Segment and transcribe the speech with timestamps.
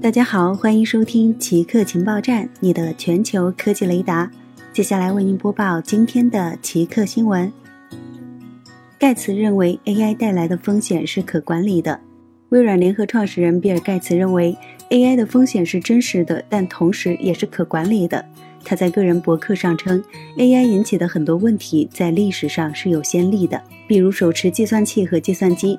[0.00, 4.30] 大家好，欢迎收听极客情报站，你的全球科技雷达。
[4.72, 7.52] 接下来为您播报今天的极客新闻。
[8.96, 11.98] 盖茨认为 AI 带来的风险是可管理的。
[12.50, 14.56] 微软联合创始人比尔·盖茨认为
[14.90, 18.24] AI 的风险是真实的，但同时也是可管理的。
[18.64, 20.02] 他在个人博客上称
[20.36, 25.76] ，AI 引起的很多问题在历史上是有先例的，比如手持计算器和计算机。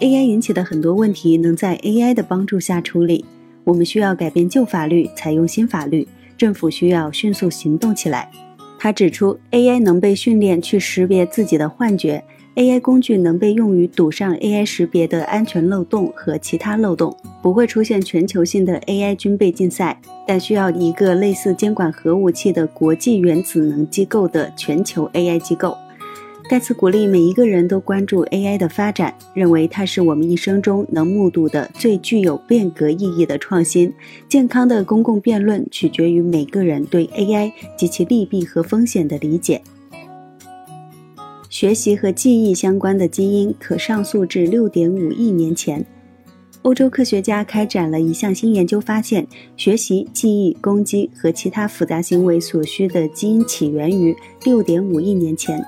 [0.00, 3.26] AI 引起的很多问题能在 AI 的帮助下处理。
[3.64, 6.06] 我们需要改变旧法律，采用新法律。
[6.36, 8.30] 政府需要迅速行动起来。
[8.78, 12.22] 他指出，AI 能被训练去识别自己的幻觉
[12.54, 17.16] ，AI 工具能被用于堵上 AI 识别的安全漏洞和其他漏洞。
[17.42, 25.76] 不会出现全球性的 AI 军备竞赛，但需要一个类似监管核武器的国际原子能机构的全球 AI 机构。
[26.48, 33.92] 盖茨鼓励每一个人都关注 AI 的发展，认为它是我们一生中能目睹的最具有变革意义的创新。
[34.30, 39.60] 健康的公共辩论取决于每个人对 AI 及其利弊和风险的理解。
[41.50, 45.84] 学习和记忆相关的基因可上溯至6.5亿年前。
[46.62, 55.62] 欧洲科学家开展了一项新研究，发现学习、记忆、攻击和其他复杂行为所需的基因起源于6.5亿年前。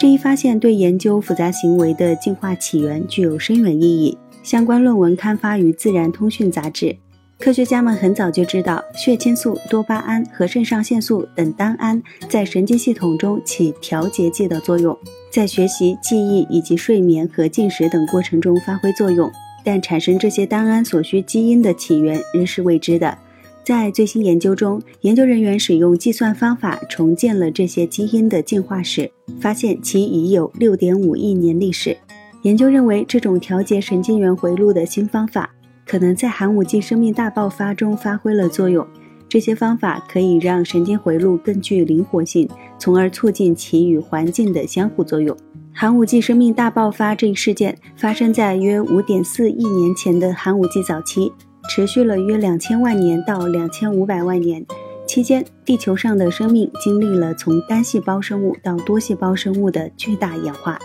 [0.00, 4.16] 这一发现对研究复杂行为的进化起源具有深远意义。
[4.42, 6.96] 相关论文刊发于《自然通讯》杂志。
[7.38, 14.96] 科学家们很早就知道，血清素、多巴胺和肾上腺素等单胺在神经系统中起调节剂的作用，
[15.30, 19.30] 在学习、记忆以及睡眠和进食等过程中发挥作用。
[19.62, 23.18] 但产生这些单胺所需基因的起源仍是未知的。
[23.62, 31.96] 在最新研究中，研究人员使用计算方法重建了这些基因的进化史，发现其已有6.5亿年历史。
[32.42, 35.50] 研究认为，这种调节神经元回路的新方法
[35.86, 38.86] 可能在寒武纪生命大爆发中发挥了作用。
[39.28, 45.36] 这些方法可以让神经回路更具灵活性，从而促进其与环境的相互作用。
[45.72, 51.30] 寒武纪生命大爆发这一事件发生在约5.4亿年前的寒武纪早期。
[51.72, 54.66] 持续了约两千万年到两千五百万年，
[55.06, 60.80] 期间地球上的生命经历了从单细胞生物到多细胞生物的巨大演化。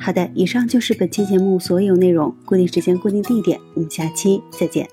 [0.00, 2.34] 好的，以上就是本期节目所有内容。
[2.44, 4.88] 固定时间，固定地点，我们下期再见。